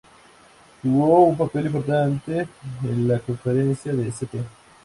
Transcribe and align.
Jugó 0.81 1.25
un 1.25 1.37
papel 1.37 1.67
importante 1.67 2.47
en 2.81 3.07
la 3.07 3.19
Conferencia 3.19 3.93
de 3.93 4.07
St. 4.07 4.43